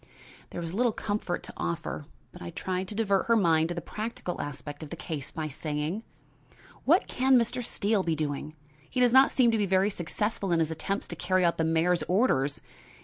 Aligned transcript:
There 0.49 0.59
was 0.59 0.73
little 0.73 0.91
comfort 0.93 1.43
to 1.43 1.53
offer, 1.55 2.07
but 2.31 2.41
I 2.41 2.49
tried 2.49 2.87
to 2.87 2.95
divert 2.95 3.27
her 3.27 3.35
mind 3.35 3.69
to 3.69 3.75
the 3.75 3.81
practical 3.83 4.41
aspect 4.41 4.81
of 4.81 4.89
the 4.89 4.95
case 4.95 5.29
by 5.29 5.47
saying: 5.47 6.01
"What 6.85 7.05
can 7.07 7.37
Mr. 7.37 7.63
Steele 7.63 8.01
be 8.01 8.15
doing? 8.15 8.55
He 8.89 8.99
does 8.99 9.13
not 9.13 9.31
seem 9.31 9.51
to 9.51 9.59
be 9.59 9.67
very 9.67 9.91
successful 9.91 10.51
in 10.51 10.57
his 10.59 10.71
attempts 10.71 11.07
to 11.09 11.15
carry 11.15 11.45
out 11.45 11.59
the 11.59 11.63
mayor's 11.63 12.01
orders. 12.07 12.61